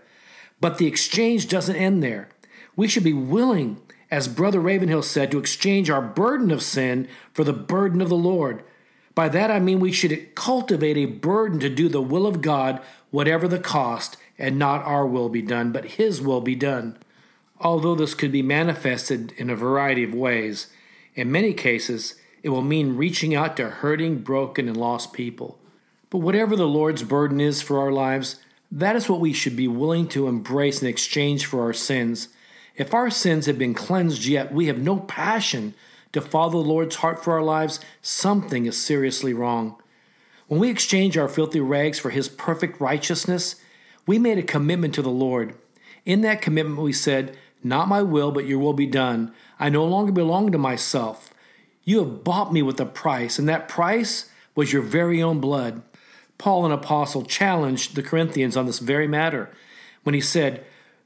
But 0.60 0.78
the 0.78 0.86
exchange 0.86 1.48
doesn't 1.48 1.74
end 1.74 2.04
there. 2.04 2.28
We 2.76 2.86
should 2.86 3.02
be 3.02 3.12
willing 3.12 3.80
as 4.10 4.28
Brother 4.28 4.60
Ravenhill 4.60 5.02
said, 5.02 5.30
to 5.30 5.38
exchange 5.38 5.90
our 5.90 6.02
burden 6.02 6.50
of 6.50 6.62
sin 6.62 7.08
for 7.32 7.44
the 7.44 7.52
burden 7.52 8.00
of 8.00 8.08
the 8.08 8.16
Lord. 8.16 8.62
By 9.14 9.28
that 9.30 9.50
I 9.50 9.58
mean 9.58 9.80
we 9.80 9.92
should 9.92 10.34
cultivate 10.34 10.96
a 10.96 11.06
burden 11.06 11.60
to 11.60 11.68
do 11.68 11.88
the 11.88 12.00
will 12.00 12.26
of 12.26 12.40
God, 12.40 12.80
whatever 13.10 13.48
the 13.48 13.58
cost, 13.58 14.16
and 14.38 14.58
not 14.58 14.84
our 14.84 15.06
will 15.06 15.28
be 15.28 15.42
done, 15.42 15.72
but 15.72 15.84
His 15.96 16.22
will 16.22 16.40
be 16.40 16.54
done. 16.54 16.96
Although 17.60 17.96
this 17.96 18.14
could 18.14 18.30
be 18.30 18.42
manifested 18.42 19.32
in 19.32 19.50
a 19.50 19.56
variety 19.56 20.04
of 20.04 20.14
ways, 20.14 20.68
in 21.14 21.32
many 21.32 21.52
cases, 21.52 22.14
it 22.42 22.50
will 22.50 22.62
mean 22.62 22.96
reaching 22.96 23.34
out 23.34 23.56
to 23.56 23.68
hurting, 23.68 24.18
broken, 24.20 24.68
and 24.68 24.76
lost 24.76 25.12
people. 25.12 25.58
But 26.10 26.18
whatever 26.18 26.54
the 26.54 26.68
Lord's 26.68 27.02
burden 27.02 27.40
is 27.40 27.60
for 27.60 27.80
our 27.80 27.90
lives, 27.90 28.36
that 28.70 28.96
is 28.96 29.08
what 29.08 29.20
we 29.20 29.32
should 29.32 29.56
be 29.56 29.68
willing 29.68 30.08
to 30.08 30.28
embrace 30.28 30.80
in 30.80 30.88
exchange 30.88 31.46
for 31.46 31.62
our 31.62 31.72
sins. 31.72 32.28
If 32.78 32.94
our 32.94 33.10
sins 33.10 33.46
have 33.46 33.58
been 33.58 33.74
cleansed 33.74 34.24
yet 34.24 34.54
we 34.54 34.66
have 34.68 34.78
no 34.78 35.00
passion 35.00 35.74
to 36.12 36.20
follow 36.20 36.50
the 36.50 36.68
Lord's 36.68 36.96
heart 36.96 37.22
for 37.22 37.34
our 37.34 37.42
lives, 37.42 37.80
something 38.00 38.66
is 38.66 38.80
seriously 38.80 39.34
wrong. 39.34 39.76
When 40.46 40.60
we 40.60 40.70
exchange 40.70 41.18
our 41.18 41.28
filthy 41.28 41.60
rags 41.60 41.98
for 41.98 42.10
His 42.10 42.28
perfect 42.28 42.80
righteousness, 42.80 43.56
we 44.06 44.18
made 44.18 44.38
a 44.38 44.42
commitment 44.42 44.94
to 44.94 45.02
the 45.02 45.10
Lord. 45.10 45.54
In 46.06 46.22
that 46.22 46.40
commitment, 46.40 46.80
we 46.80 46.92
said, 46.92 47.36
Not 47.62 47.88
my 47.88 48.00
will, 48.00 48.30
but 48.30 48.46
your 48.46 48.60
will 48.60 48.72
be 48.72 48.86
done. 48.86 49.34
I 49.58 49.68
no 49.68 49.84
longer 49.84 50.12
belong 50.12 50.52
to 50.52 50.58
myself. 50.58 51.34
You 51.84 51.98
have 51.98 52.24
bought 52.24 52.52
me 52.52 52.62
with 52.62 52.80
a 52.80 52.86
price, 52.86 53.38
and 53.38 53.48
that 53.48 53.68
price 53.68 54.30
was 54.54 54.72
your 54.72 54.82
very 54.82 55.20
own 55.20 55.40
blood. 55.40 55.82
Paul, 56.38 56.64
an 56.64 56.72
apostle, 56.72 57.24
challenged 57.24 57.96
the 57.96 58.02
Corinthians 58.02 58.56
on 58.56 58.66
this 58.66 58.78
very 58.78 59.08
matter 59.08 59.50
when 60.04 60.14
he 60.14 60.20
said, 60.20 60.64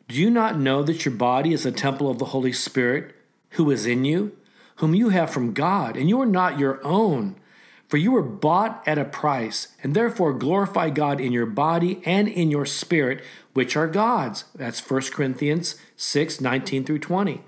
do 0.09 0.17
you 0.17 0.31
not 0.31 0.59
know 0.59 0.83
that 0.83 1.05
your 1.05 1.15
body 1.15 1.53
is 1.53 1.65
a 1.65 1.73
temple 1.73 2.11
of 2.11 2.19
the 2.19 2.27
Holy 2.27 2.53
Spirit 2.53 3.15
who 3.51 3.71
is 3.71 3.87
in 3.87 4.05
you, 4.05 4.37
whom 4.77 4.95
you 4.95 5.11
have 5.11 5.31
from 5.31 5.53
God, 5.53 5.97
and 5.97 6.09
you 6.09 6.21
are 6.21 6.27
not 6.27 6.59
your 6.59 6.85
own? 6.85 7.37
For 7.89 7.99
you 7.99 8.13
were 8.13 8.23
bought 8.23 8.83
at 8.87 8.99
a 8.99 9.05
price, 9.05 9.69
and 9.83 9.95
therefore 9.95 10.33
glorify 10.33 10.89
God 10.89 11.21
in 11.21 11.31
your 11.31 11.47
body 11.47 12.01
and 12.07 12.27
in 12.27 12.51
your 12.51 12.65
spirit, 12.65 13.23
which 13.53 13.77
are 13.77 13.87
God's. 13.87 14.45
That's 14.55 14.81
1 14.81 15.03
Corinthians 15.13 15.77
6 15.97 16.41
19 16.41 16.85
through 16.85 17.01
20. 17.01 17.43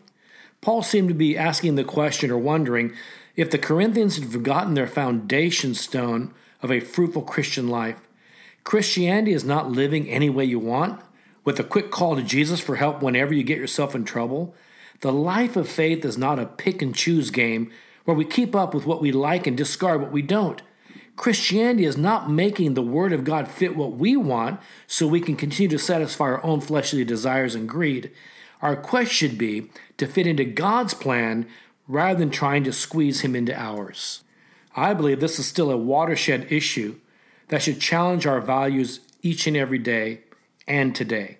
Paul 0.61 0.82
seemed 0.82 1.08
to 1.08 1.14
be 1.14 1.37
asking 1.37 1.75
the 1.76 1.84
question 1.84 2.30
or 2.30 2.38
wondering 2.38 2.92
if 3.37 3.50
the 3.50 3.58
Corinthians 3.58 4.18
had 4.18 4.30
forgotten 4.30 4.75
their 4.75 4.87
foundation 4.87 5.75
stone 5.75 6.32
of 6.62 6.70
a 6.70 6.80
fruitful 6.80 7.23
Christian 7.23 7.68
life. 7.68 8.00
Christianity 8.64 9.32
is 9.32 9.44
not 9.44 9.70
living 9.70 10.08
any 10.08 10.30
way 10.30 10.44
you 10.44 10.58
want, 10.58 11.00
with 11.45 11.61
a 11.61 11.65
quick 11.65 11.91
call 11.91 12.17
to 12.17 12.23
Jesus 12.23 12.61
for 12.61 12.77
help 12.77 13.03
whenever 13.03 13.35
you 13.35 13.43
get 13.43 13.59
yourself 13.59 13.95
in 13.95 14.05
trouble. 14.05 14.55
The 15.01 15.13
life 15.13 15.57
of 15.57 15.69
faith 15.69 16.05
is 16.05 16.17
not 16.17 16.39
a 16.39 16.47
pick 16.47 16.81
and 16.83 16.95
choose 16.95 17.31
game 17.31 17.71
where 18.05 18.17
we 18.17 18.25
keep 18.25 18.55
up 18.55 18.75
with 18.75 18.87
what 18.87 19.01
we 19.01 19.13
like 19.13 19.47
and 19.47 19.57
discard 19.57 20.01
what 20.01 20.13
we 20.13 20.23
don't. 20.23 20.63
Christianity 21.17 21.85
is 21.85 21.97
not 21.97 22.31
making 22.31 22.75
the 22.75 22.83
Word 22.83 23.13
of 23.13 23.25
God 23.25 23.47
fit 23.47 23.77
what 23.77 23.93
we 23.93 24.17
want 24.17 24.61
so 24.87 25.07
we 25.07 25.21
can 25.21 25.37
continue 25.37 25.69
to 25.69 25.79
satisfy 25.79 26.25
our 26.25 26.45
own 26.45 26.61
fleshly 26.61 27.05
desires 27.05 27.55
and 27.55 27.69
greed. 27.69 28.11
Our 28.61 28.75
quest 28.75 29.13
should 29.13 29.39
be 29.39 29.71
to 29.99 30.07
fit 30.07 30.27
into 30.27 30.45
God's 30.45 30.95
plan 30.95 31.47
rather 31.87 32.19
than 32.19 32.31
trying 32.31 32.65
to 32.65 32.73
squeeze 32.73 33.21
Him 33.21 33.37
into 33.37 33.55
ours. 33.55 34.23
I 34.75 34.93
believe 34.93 35.21
this 35.21 35.39
is 35.39 35.47
still 35.47 35.71
a 35.71 35.77
watershed 35.77 36.49
issue 36.51 36.97
that 37.49 37.63
should 37.63 37.81
challenge 37.81 38.27
our 38.27 38.41
values 38.41 39.01
each 39.23 39.47
and 39.47 39.57
every 39.57 39.79
day 39.79 40.21
and 40.66 40.94
today. 40.94 41.38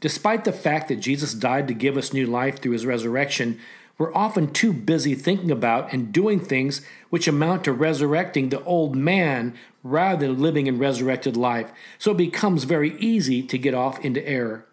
Despite 0.00 0.44
the 0.44 0.52
fact 0.52 0.88
that 0.88 0.96
Jesus 0.96 1.34
died 1.34 1.68
to 1.68 1.74
give 1.74 1.96
us 1.96 2.12
new 2.12 2.26
life 2.26 2.60
through 2.60 2.72
his 2.72 2.86
resurrection, 2.86 3.58
We're 4.00 4.14
often 4.14 4.50
too 4.50 4.72
busy 4.72 5.14
thinking 5.14 5.50
about 5.50 5.92
and 5.92 6.10
doing 6.10 6.40
things 6.40 6.80
which 7.10 7.28
amount 7.28 7.64
to 7.64 7.72
resurrecting 7.74 8.48
the 8.48 8.64
old 8.64 8.96
man 8.96 9.54
rather 9.82 10.26
than 10.26 10.40
living 10.40 10.66
in 10.66 10.78
resurrected 10.78 11.36
life, 11.36 11.70
so 11.98 12.12
it 12.12 12.16
becomes 12.16 12.64
very 12.64 12.96
easy 12.96 13.42
to 13.42 13.58
get 13.58 13.74
off 13.74 14.02
into 14.02 14.26
error. 14.26 14.64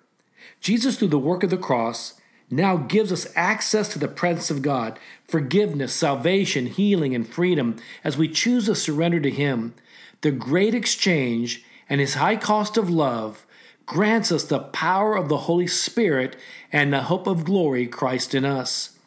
Jesus, 0.61 0.97
through 0.97 1.09
the 1.09 1.19
work 1.19 1.43
of 1.43 1.49
the 1.49 1.57
cross, 1.57 2.13
now 2.49 2.77
gives 2.77 3.11
us 3.11 3.27
access 3.35 3.89
to 3.89 3.99
the 3.99 4.07
presence 4.07 4.49
of 4.49 4.61
God, 4.61 4.97
forgiveness, 5.27 5.93
salvation, 5.93 6.67
healing, 6.67 7.13
and 7.13 7.27
freedom 7.27 7.75
as 8.05 8.17
we 8.17 8.29
choose 8.29 8.67
to 8.67 8.75
surrender 8.75 9.19
to 9.19 9.29
Him. 9.29 9.73
The 10.21 10.31
great 10.31 10.73
exchange 10.73 11.65
and 11.89 11.99
His 11.99 12.13
high 12.13 12.37
cost 12.37 12.77
of 12.77 12.89
love 12.89 13.45
grants 13.87 14.33
us 14.33 14.43
the 14.43 14.59
power 14.59 15.15
of 15.15 15.29
the 15.29 15.37
Holy 15.37 15.65
Spirit 15.65 16.35
and 16.71 16.93
the 16.93 17.03
hope 17.03 17.25
of 17.25 17.45
glory 17.45 17.87
Christ 17.87 18.35
in 18.35 18.45
us. 18.45 18.99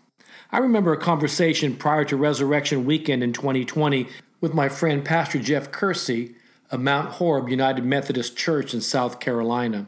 I 0.51 0.59
remember 0.59 0.93
a 0.93 0.99
conversation 0.99 1.77
prior 1.77 2.05
to 2.07 2.17
Resurrection 2.17 2.85
Weekend 2.85 3.23
in 3.23 3.33
2020 3.33 4.09
with 4.41 4.55
my 4.55 4.69
friend 4.69 5.05
Pastor 5.05 5.39
Jeff 5.39 5.71
Kersey 5.71 6.35
of 6.71 6.81
Mount 6.81 7.13
Horeb 7.13 7.51
United 7.51 7.85
Methodist 7.85 8.37
Church 8.37 8.73
in 8.73 8.81
South 8.81 9.21
Carolina. 9.21 9.87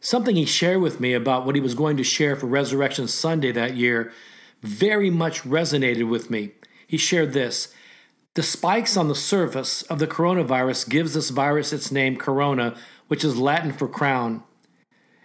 Something 0.00 0.36
he 0.36 0.46
shared 0.46 0.80
with 0.80 1.00
me 1.00 1.12
about 1.12 1.44
what 1.44 1.54
he 1.54 1.60
was 1.60 1.74
going 1.74 1.98
to 1.98 2.04
share 2.04 2.34
for 2.34 2.46
Resurrection 2.46 3.06
Sunday 3.08 3.52
that 3.52 3.76
year 3.76 4.10
very 4.62 5.10
much 5.10 5.42
resonated 5.42 6.08
with 6.08 6.30
me. 6.30 6.52
He 6.86 6.96
shared 6.96 7.34
this 7.34 7.74
The 8.34 8.42
spikes 8.42 8.96
on 8.96 9.08
the 9.08 9.14
surface 9.14 9.82
of 9.82 9.98
the 9.98 10.06
coronavirus 10.06 10.88
gives 10.88 11.12
this 11.12 11.28
virus 11.28 11.74
its 11.74 11.92
name 11.92 12.16
corona, 12.16 12.74
which 13.10 13.24
is 13.24 13.36
Latin 13.36 13.72
for 13.72 13.88
crown. 13.88 14.40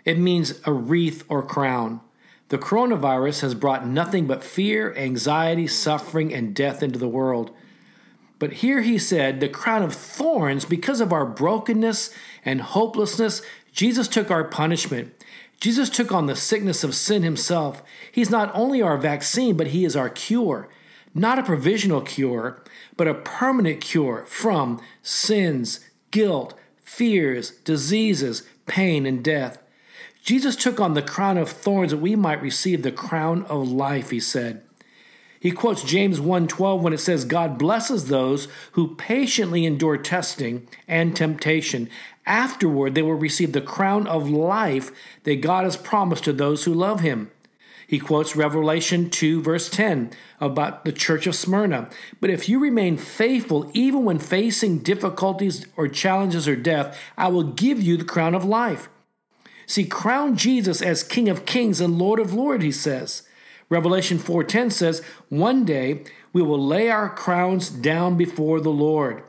It 0.06 0.18
means 0.18 0.60
a 0.66 0.74
wreath 0.74 1.24
or 1.30 1.44
crown. 1.44 2.02
The 2.48 2.58
coronavirus 2.58 3.42
has 3.42 3.54
brought 3.54 3.86
nothing 3.86 4.26
but 4.26 4.44
fear, 4.44 4.92
anxiety, 4.96 5.68
suffering, 5.68 6.34
and 6.34 6.56
death 6.56 6.82
into 6.82 6.98
the 6.98 7.08
world. 7.08 7.52
But 8.40 8.54
here 8.54 8.82
he 8.82 8.98
said, 8.98 9.40
the 9.40 9.50
crown 9.50 9.84
of 9.84 9.94
thorns, 9.94 10.66
because 10.66 11.00
of 11.00 11.14
our 11.14 11.28
brokenness 11.28 12.10
and 12.44 12.60
hopelessness, 12.60 13.44
Jesus 13.72 14.08
took 14.08 14.32
our 14.32 14.46
punishment. 14.46 15.14
Jesus 15.60 15.92
took 15.92 16.12
on 16.12 16.26
the 16.26 16.36
sickness 16.36 16.84
of 16.84 16.96
sin 16.96 17.22
himself. 17.22 17.84
He's 18.12 18.32
not 18.32 18.50
only 18.56 18.82
our 18.82 18.98
vaccine, 18.98 19.56
but 19.56 19.68
he 19.68 19.86
is 19.86 19.96
our 19.96 20.10
cure. 20.10 20.68
Not 21.14 21.38
a 21.38 21.44
provisional 21.44 22.02
cure, 22.02 22.64
but 22.98 23.08
a 23.08 23.14
permanent 23.14 23.80
cure 23.82 24.26
from 24.26 24.82
sins, 25.04 25.82
guilt, 26.10 26.56
fears, 26.86 27.52
diseases, 27.66 28.44
pain, 28.66 29.06
and 29.06 29.22
death. 29.24 29.62
Jesus 30.24 30.56
took 30.56 30.80
on 30.80 30.94
the 30.94 31.02
crown 31.02 31.38
of 31.38 31.50
thorns 31.50 31.92
that 31.92 31.98
we 31.98 32.16
might 32.16 32.42
receive 32.42 32.82
the 32.82 32.92
crown 32.92 33.44
of 33.44 33.68
life, 33.68 34.12
he 34.12 34.20
said. 34.20 34.62
He 35.40 35.52
quotes 35.52 35.84
James 35.84 36.20
1:12 36.20 36.82
when 36.82 36.94
it 36.94 37.00
says 37.00 37.26
God 37.26 37.60
blesses 37.60 38.08
those 38.08 38.48
who 38.72 38.96
patiently 38.96 39.66
endure 39.66 39.98
testing 39.98 40.68
and 40.88 41.16
temptation. 41.16 41.90
Afterward 42.26 42.96
they 42.96 43.04
will 43.04 43.14
receive 43.14 43.52
the 43.52 43.62
crown 43.62 44.08
of 44.08 44.28
life 44.28 44.92
that 45.24 45.42
God 45.42 45.66
has 45.66 45.78
promised 45.78 46.24
to 46.24 46.34
those 46.34 46.64
who 46.64 46.74
love 46.74 47.02
him. 47.02 47.30
He 47.88 48.00
quotes 48.00 48.36
Revelation 48.36 49.10
2, 49.10 49.42
verse 49.42 49.70
10 49.70 50.12
about 50.40 50.86
the 50.86 50.92
church 50.92 51.28
of 51.28 51.36
Smyrna. 51.36 51.90
But 52.20 52.30
if 52.30 52.50
you 52.50 52.60
remain 52.60 52.98
faithful, 52.98 53.70
even 53.74 54.04
when 54.04 54.20
facing 54.20 54.80
difficulties 54.80 55.66
or 55.78 55.88
challenges 55.88 56.48
or 56.48 56.56
death, 56.56 56.98
I 57.18 57.28
will 57.28 57.44
give 57.44 57.82
you 57.82 57.98
the 57.98 58.04
crown 58.04 58.34
of 58.34 58.44
life. 58.44 58.90
See, 59.68 59.86
crown 59.86 60.36
Jesus 60.36 60.82
as 60.82 61.04
King 61.04 61.30
of 61.30 61.46
Kings 61.46 61.82
and 61.82 61.98
Lord 61.98 62.20
of 62.20 62.34
Lords, 62.34 62.64
he 62.64 62.72
says. 62.72 63.24
Revelation 63.70 64.20
4:10 64.20 64.70
says, 64.70 65.02
"One 65.30 65.66
day 65.66 66.04
we 66.34 66.42
will 66.42 66.64
lay 66.64 66.90
our 66.90 67.10
crowns 67.10 67.70
down 67.70 68.16
before 68.16 68.62
the 68.62 68.70
Lord." 68.70 69.24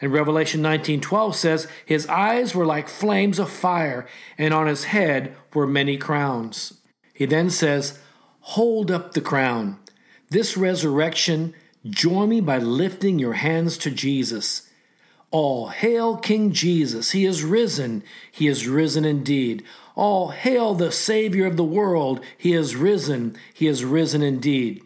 And 0.00 0.12
Revelation 0.12 0.60
19:12 0.62 1.34
says, 1.34 1.66
"His 1.84 2.06
eyes 2.06 2.54
were 2.54 2.66
like 2.66 2.88
flames 2.88 3.38
of 3.38 3.48
fire, 3.48 4.06
and 4.36 4.52
on 4.52 4.66
his 4.66 4.84
head 4.84 5.34
were 5.54 5.66
many 5.66 5.96
crowns." 5.96 6.74
He 7.18 7.26
then 7.26 7.50
says, 7.50 7.98
"Hold 8.54 8.92
up 8.92 9.12
the 9.12 9.20
crown. 9.20 9.80
This 10.30 10.56
resurrection, 10.56 11.52
join 11.84 12.28
me 12.28 12.40
by 12.40 12.58
lifting 12.58 13.18
your 13.18 13.32
hands 13.32 13.76
to 13.78 13.90
Jesus." 13.90 14.62
All 15.32 15.66
hail 15.66 16.16
King 16.16 16.52
Jesus. 16.52 17.10
He 17.10 17.24
is 17.26 17.42
risen. 17.42 18.04
He 18.30 18.46
is 18.46 18.68
risen 18.68 19.04
indeed. 19.04 19.64
All 19.96 20.28
hail 20.28 20.74
the 20.74 20.92
Savior 20.92 21.44
of 21.44 21.56
the 21.56 21.64
world. 21.64 22.20
He 22.36 22.52
is 22.52 22.76
risen. 22.76 23.36
He 23.52 23.66
is 23.66 23.84
risen 23.84 24.22
indeed. 24.22 24.80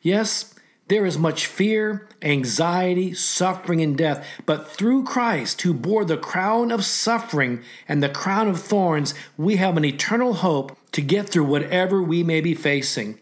Yes, 0.00 0.54
there 0.88 1.04
is 1.04 1.18
much 1.18 1.46
fear, 1.46 2.08
anxiety, 2.22 3.12
suffering, 3.12 3.80
and 3.82 3.96
death, 3.96 4.26
but 4.46 4.68
through 4.68 5.04
Christ, 5.04 5.62
who 5.62 5.74
bore 5.74 6.04
the 6.04 6.16
crown 6.16 6.72
of 6.72 6.84
suffering 6.84 7.62
and 7.86 8.02
the 8.02 8.08
crown 8.08 8.48
of 8.48 8.60
thorns, 8.60 9.14
we 9.36 9.56
have 9.56 9.76
an 9.76 9.84
eternal 9.84 10.34
hope 10.34 10.76
to 10.92 11.02
get 11.02 11.28
through 11.28 11.44
whatever 11.44 12.02
we 12.02 12.22
may 12.22 12.40
be 12.40 12.54
facing. 12.54 13.18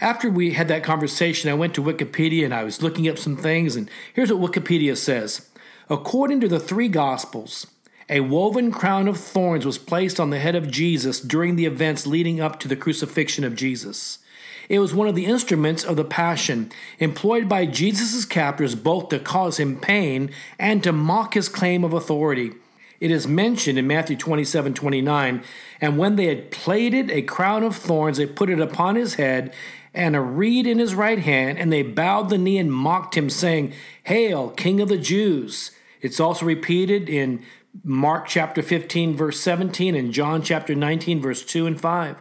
After 0.00 0.30
we 0.30 0.52
had 0.52 0.68
that 0.68 0.84
conversation, 0.84 1.50
I 1.50 1.54
went 1.54 1.74
to 1.74 1.82
Wikipedia 1.82 2.44
and 2.44 2.54
I 2.54 2.64
was 2.64 2.82
looking 2.82 3.08
up 3.08 3.18
some 3.18 3.36
things, 3.36 3.76
and 3.76 3.90
here's 4.12 4.32
what 4.32 4.52
Wikipedia 4.52 4.96
says 4.96 5.48
According 5.90 6.40
to 6.40 6.48
the 6.48 6.60
three 6.60 6.88
Gospels, 6.88 7.66
a 8.08 8.20
woven 8.20 8.70
crown 8.70 9.08
of 9.08 9.18
thorns 9.18 9.64
was 9.64 9.78
placed 9.78 10.20
on 10.20 10.30
the 10.30 10.38
head 10.38 10.54
of 10.54 10.70
Jesus 10.70 11.20
during 11.20 11.56
the 11.56 11.66
events 11.66 12.06
leading 12.06 12.40
up 12.40 12.60
to 12.60 12.68
the 12.68 12.76
crucifixion 12.76 13.44
of 13.44 13.56
Jesus. 13.56 14.18
It 14.68 14.78
was 14.78 14.94
one 14.94 15.08
of 15.08 15.14
the 15.14 15.26
instruments 15.26 15.84
of 15.84 15.96
the 15.96 16.04
Passion, 16.04 16.70
employed 16.98 17.48
by 17.48 17.66
Jesus' 17.66 18.24
captors 18.24 18.74
both 18.74 19.08
to 19.10 19.18
cause 19.18 19.58
him 19.58 19.78
pain 19.78 20.30
and 20.58 20.82
to 20.82 20.92
mock 20.92 21.34
his 21.34 21.48
claim 21.48 21.84
of 21.84 21.92
authority. 21.92 22.52
It 23.00 23.10
is 23.10 23.28
mentioned 23.28 23.78
in 23.78 23.86
Matthew 23.86 24.16
27 24.16 24.72
29, 24.72 25.42
and 25.80 25.98
when 25.98 26.16
they 26.16 26.26
had 26.26 26.50
plaited 26.50 27.10
a 27.10 27.22
crown 27.22 27.62
of 27.62 27.76
thorns, 27.76 28.16
they 28.16 28.26
put 28.26 28.48
it 28.48 28.60
upon 28.60 28.96
his 28.96 29.14
head, 29.14 29.52
and 29.92 30.16
a 30.16 30.20
reed 30.20 30.66
in 30.66 30.78
his 30.78 30.94
right 30.94 31.18
hand, 31.18 31.58
and 31.58 31.72
they 31.72 31.82
bowed 31.82 32.30
the 32.30 32.38
knee 32.38 32.58
and 32.58 32.72
mocked 32.72 33.16
him, 33.16 33.28
saying, 33.28 33.72
Hail, 34.04 34.50
King 34.50 34.80
of 34.80 34.88
the 34.88 34.98
Jews! 34.98 35.70
It's 36.00 36.20
also 36.20 36.46
repeated 36.46 37.08
in 37.08 37.42
Mark 37.82 38.26
chapter 38.26 38.62
15, 38.62 39.16
verse 39.16 39.40
17, 39.40 39.94
and 39.94 40.12
John 40.12 40.42
chapter 40.42 40.74
19, 40.74 41.20
verse 41.20 41.44
2 41.44 41.66
and 41.66 41.80
5. 41.80 42.16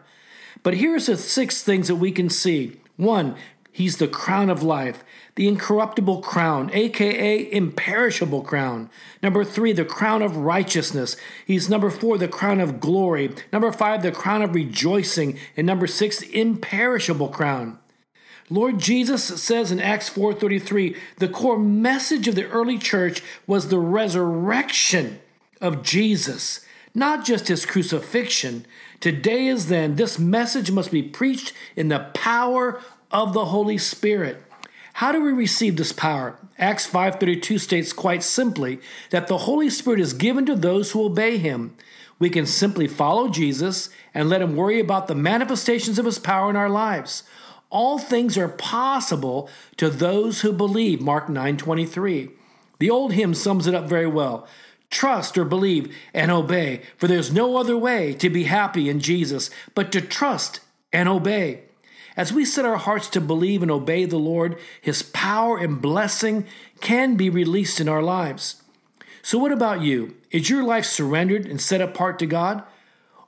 But 0.64 0.76
here's 0.76 1.08
the 1.08 1.18
six 1.18 1.62
things 1.62 1.90
that 1.90 1.96
we 1.98 2.12
can 2.12 2.30
see. 2.30 2.78
One, 2.96 3.36
he's 3.72 3.98
the 3.98 4.08
crown 4.08 4.50
of 4.50 4.64
life, 4.64 5.04
the 5.36 5.48
incorruptible 5.48 6.22
crown, 6.22 6.72
aka 6.74 7.52
imperishable 7.52 8.44
crown. 8.44 8.90
Number 9.22 9.44
three, 9.44 9.74
the 9.74 9.86
crown 9.86 10.22
of 10.22 10.38
righteousness. 10.38 11.18
He's 11.46 11.70
number 11.70 11.90
four, 11.90 12.18
the 12.18 12.28
crown 12.28 12.62
of 12.62 12.80
glory. 12.80 13.36
Number 13.52 13.72
five, 13.72 14.02
the 14.02 14.12
crown 14.12 14.42
of 14.42 14.56
rejoicing. 14.56 15.38
And 15.58 15.68
number 15.68 15.88
six, 15.88 16.22
imperishable 16.22 17.30
crown. 17.30 17.80
Lord 18.50 18.80
Jesus 18.80 19.24
says 19.24 19.72
in 19.72 19.80
Acts 19.80 20.10
4:33, 20.10 20.96
the 21.18 21.28
core 21.28 21.58
message 21.58 22.28
of 22.28 22.36
the 22.36 22.48
early 22.50 22.78
church 22.78 23.22
was 23.48 23.68
the 23.68 23.80
resurrection 23.80 25.20
of 25.62 25.82
Jesus, 25.82 26.60
not 26.94 27.26
just 27.26 27.48
his 27.48 27.66
crucifixion. 27.66 28.66
Today 29.04 29.48
is 29.48 29.68
then 29.68 29.98
this 29.98 30.18
message 30.18 30.72
must 30.72 30.90
be 30.90 31.04
preached 31.04 31.52
in 31.76 31.90
the 31.90 32.08
power 32.14 32.80
of 33.12 33.34
the 33.34 33.48
Holy 33.48 33.78
Spirit. 33.78 34.42
How 34.94 35.12
do 35.12 35.22
we 35.22 35.34
receive 35.34 35.76
this 35.76 35.92
power? 35.92 36.38
Acts 36.58 36.88
5:32 36.88 37.58
states 37.60 37.92
quite 37.92 38.24
simply 38.24 38.80
that 39.10 39.28
the 39.28 39.40
Holy 39.40 39.70
Spirit 39.70 40.00
is 40.00 40.14
given 40.14 40.46
to 40.46 40.56
those 40.56 40.92
who 40.92 41.04
obey 41.04 41.36
him. 41.36 41.76
We 42.18 42.30
can 42.30 42.46
simply 42.46 42.88
follow 42.88 43.28
Jesus 43.28 43.90
and 44.14 44.30
let 44.30 44.42
him 44.42 44.56
worry 44.56 44.80
about 44.80 45.10
the 45.10 45.16
manifestations 45.16 46.00
of 46.00 46.06
his 46.06 46.18
power 46.18 46.50
in 46.50 46.56
our 46.56 46.70
lives. 46.70 47.24
All 47.70 48.00
things 48.00 48.38
are 48.38 48.48
possible 48.48 49.50
to 49.76 49.90
those 49.90 50.40
who 50.44 50.54
believe. 50.54 51.02
Mark 51.02 51.28
9:23. 51.28 52.30
The 52.80 52.90
old 52.90 53.12
hymn 53.12 53.34
sums 53.34 53.68
it 53.68 53.76
up 53.76 53.90
very 53.90 54.08
well. 54.08 54.48
Trust 54.94 55.40
or 55.40 55.44
believe 55.44 55.92
and 56.14 56.30
obey, 56.30 56.84
for 56.98 57.08
there's 57.08 57.34
no 57.34 57.58
other 57.58 57.76
way 57.76 58.14
to 58.14 58.30
be 58.30 58.44
happy 58.44 58.90
in 58.90 59.00
Jesus 59.00 59.50
but 59.74 59.92
to 59.92 60.02
trust 60.02 60.60
and 60.94 61.10
obey. 61.10 61.62
As 62.16 62.32
we 62.32 62.46
set 62.46 62.64
our 62.64 62.78
hearts 62.78 63.08
to 63.08 63.20
believe 63.20 63.64
and 63.64 63.72
obey 63.72 64.06
the 64.06 64.20
Lord, 64.20 64.56
His 64.80 65.02
power 65.02 65.58
and 65.58 65.82
blessing 65.82 66.46
can 66.80 67.16
be 67.16 67.28
released 67.28 67.82
in 67.82 67.90
our 67.90 68.04
lives. 68.04 68.62
So, 69.24 69.40
what 69.40 69.52
about 69.52 69.82
you? 69.82 70.16
Is 70.30 70.52
your 70.52 70.64
life 70.64 70.86
surrendered 70.86 71.48
and 71.48 71.60
set 71.60 71.82
apart 71.82 72.20
to 72.20 72.28
God? 72.28 72.62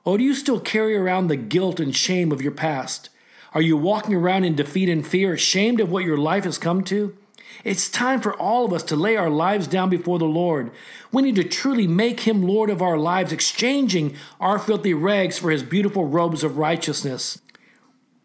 Or 0.04 0.18
do 0.18 0.22
you 0.22 0.34
still 0.34 0.60
carry 0.60 0.96
around 0.96 1.26
the 1.26 1.36
guilt 1.36 1.80
and 1.80 1.96
shame 1.96 2.30
of 2.30 2.40
your 2.40 2.52
past? 2.52 3.08
Are 3.54 3.62
you 3.62 3.76
walking 3.76 4.14
around 4.14 4.44
in 4.44 4.54
defeat 4.54 4.88
and 4.88 5.04
fear, 5.04 5.34
ashamed 5.34 5.80
of 5.80 5.90
what 5.90 6.04
your 6.04 6.16
life 6.16 6.44
has 6.44 6.58
come 6.58 6.84
to? 6.84 7.16
It's 7.64 7.88
time 7.88 8.20
for 8.20 8.34
all 8.34 8.64
of 8.64 8.72
us 8.72 8.82
to 8.84 8.96
lay 8.96 9.16
our 9.16 9.30
lives 9.30 9.66
down 9.66 9.90
before 9.90 10.18
the 10.18 10.24
Lord. 10.24 10.70
We 11.12 11.22
need 11.22 11.36
to 11.36 11.44
truly 11.44 11.86
make 11.86 12.20
Him 12.20 12.42
Lord 12.42 12.70
of 12.70 12.82
our 12.82 12.98
lives, 12.98 13.32
exchanging 13.32 14.14
our 14.40 14.58
filthy 14.58 14.94
rags 14.94 15.38
for 15.38 15.50
His 15.50 15.62
beautiful 15.62 16.06
robes 16.06 16.44
of 16.44 16.58
righteousness. 16.58 17.40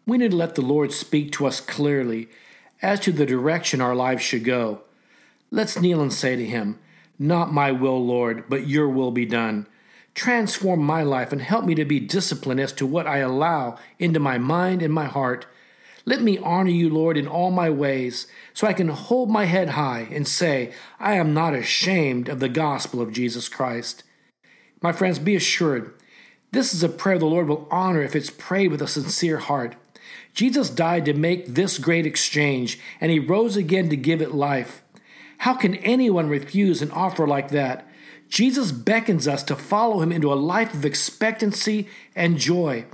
We 0.06 0.18
need 0.18 0.32
to 0.32 0.36
let 0.36 0.54
the 0.54 0.62
Lord 0.62 0.92
speak 0.92 1.32
to 1.32 1.46
us 1.46 1.60
clearly 1.60 2.28
as 2.80 3.00
to 3.00 3.12
the 3.12 3.26
direction 3.26 3.80
our 3.80 3.94
lives 3.94 4.22
should 4.22 4.44
go. 4.44 4.82
Let's 5.50 5.80
kneel 5.80 6.00
and 6.00 6.12
say 6.12 6.36
to 6.36 6.44
Him, 6.44 6.78
Not 7.18 7.52
my 7.52 7.72
will, 7.72 8.04
Lord, 8.04 8.44
but 8.48 8.66
your 8.66 8.88
will 8.88 9.10
be 9.10 9.26
done. 9.26 9.66
Transform 10.14 10.80
my 10.80 11.02
life 11.02 11.32
and 11.32 11.40
help 11.40 11.64
me 11.64 11.74
to 11.74 11.84
be 11.84 12.00
disciplined 12.00 12.60
as 12.60 12.72
to 12.74 12.86
what 12.86 13.06
I 13.06 13.18
allow 13.18 13.78
into 13.98 14.20
my 14.20 14.38
mind 14.38 14.82
and 14.82 14.92
my 14.92 15.06
heart. 15.06 15.46
Let 16.04 16.20
me 16.20 16.38
honor 16.38 16.70
you, 16.70 16.90
Lord, 16.90 17.16
in 17.16 17.28
all 17.28 17.50
my 17.50 17.70
ways, 17.70 18.26
so 18.52 18.66
I 18.66 18.72
can 18.72 18.88
hold 18.88 19.30
my 19.30 19.44
head 19.44 19.70
high 19.70 20.08
and 20.10 20.26
say, 20.26 20.72
I 20.98 21.14
am 21.14 21.32
not 21.32 21.54
ashamed 21.54 22.28
of 22.28 22.40
the 22.40 22.48
gospel 22.48 23.00
of 23.00 23.12
Jesus 23.12 23.48
Christ. 23.48 24.02
My 24.80 24.92
friends, 24.92 25.18
be 25.20 25.36
assured, 25.36 25.94
this 26.50 26.74
is 26.74 26.82
a 26.82 26.88
prayer 26.88 27.18
the 27.18 27.26
Lord 27.26 27.48
will 27.48 27.68
honor 27.70 28.02
if 28.02 28.14
it's 28.14 28.30
prayed 28.30 28.70
with 28.70 28.82
a 28.82 28.88
sincere 28.88 29.38
heart. 29.38 29.76
Jesus 30.34 30.68
died 30.70 31.04
to 31.04 31.14
make 31.14 31.46
this 31.46 31.78
great 31.78 32.04
exchange, 32.04 32.78
and 33.00 33.10
he 33.10 33.18
rose 33.18 33.56
again 33.56 33.88
to 33.90 33.96
give 33.96 34.20
it 34.20 34.34
life. 34.34 34.82
How 35.38 35.54
can 35.54 35.76
anyone 35.76 36.28
refuse 36.28 36.82
an 36.82 36.90
offer 36.90 37.26
like 37.26 37.50
that? 37.50 37.88
Jesus 38.28 38.72
beckons 38.72 39.28
us 39.28 39.42
to 39.44 39.56
follow 39.56 40.00
him 40.00 40.10
into 40.10 40.32
a 40.32 40.34
life 40.34 40.74
of 40.74 40.84
expectancy 40.84 41.88
and 42.14 42.38
joy. 42.38 42.86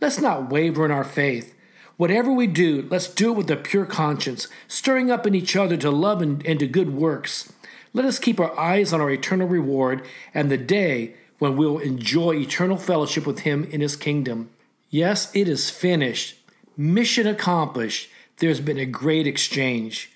Let's 0.00 0.20
not 0.20 0.50
waver 0.50 0.84
in 0.84 0.90
our 0.90 1.04
faith. 1.04 1.54
Whatever 2.02 2.32
we 2.32 2.48
do, 2.48 2.88
let's 2.90 3.06
do 3.06 3.30
it 3.30 3.36
with 3.36 3.48
a 3.48 3.54
pure 3.54 3.86
conscience, 3.86 4.48
stirring 4.66 5.08
up 5.08 5.24
in 5.24 5.36
each 5.36 5.54
other 5.54 5.76
to 5.76 5.88
love 5.88 6.20
and, 6.20 6.44
and 6.44 6.58
to 6.58 6.66
good 6.66 6.92
works. 6.96 7.52
Let 7.92 8.04
us 8.04 8.18
keep 8.18 8.40
our 8.40 8.58
eyes 8.58 8.92
on 8.92 9.00
our 9.00 9.12
eternal 9.12 9.46
reward 9.46 10.04
and 10.34 10.50
the 10.50 10.56
day 10.56 11.14
when 11.38 11.56
we'll 11.56 11.78
enjoy 11.78 12.34
eternal 12.34 12.76
fellowship 12.76 13.24
with 13.24 13.42
Him 13.42 13.62
in 13.70 13.80
His 13.80 13.94
kingdom. 13.94 14.50
Yes, 14.90 15.30
it 15.32 15.46
is 15.46 15.70
finished. 15.70 16.34
Mission 16.76 17.28
accomplished. 17.28 18.10
There's 18.38 18.60
been 18.60 18.78
a 18.78 18.84
great 18.84 19.28
exchange. 19.28 20.10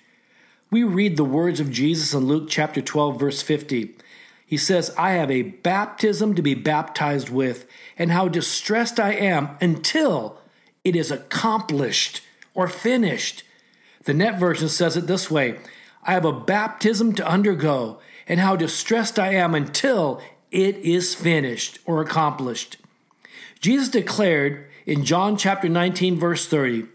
We 0.69 0.83
read 0.83 1.15
the 1.15 1.23
words 1.23 1.61
of 1.61 1.71
Jesus 1.71 2.13
in 2.13 2.27
Luke 2.27 2.49
chapter 2.49 2.81
12, 2.81 3.17
verse 3.17 3.41
50. 3.41 3.95
He 4.45 4.57
says, 4.57 4.93
I 4.97 5.11
have 5.11 5.31
a 5.31 5.43
baptism 5.43 6.35
to 6.35 6.41
be 6.41 6.53
baptized 6.53 7.29
with, 7.29 7.65
and 7.97 8.11
how 8.11 8.27
distressed 8.27 8.99
I 8.99 9.13
am 9.13 9.51
until 9.61 10.41
it 10.87 10.95
is 10.95 11.11
accomplished 11.11 12.21
or 12.53 12.69
finished. 12.69 13.43
The 14.05 14.13
net 14.13 14.39
version 14.39 14.69
says 14.69 14.95
it 14.95 15.05
this 15.05 15.29
way 15.29 15.59
I 16.01 16.13
have 16.13 16.23
a 16.23 16.31
baptism 16.31 17.13
to 17.15 17.27
undergo, 17.27 17.99
and 18.27 18.39
how 18.39 18.55
distressed 18.55 19.19
I 19.19 19.33
am 19.33 19.53
until 19.53 20.21
it 20.49 20.77
is 20.77 21.13
finished 21.13 21.79
or 21.85 22.01
accomplished. 22.01 22.77
Jesus 23.59 23.89
declared 23.89 24.67
in 24.85 25.03
John 25.03 25.35
chapter 25.35 25.67
19, 25.67 26.17
verse 26.17 26.47
30, 26.47 26.85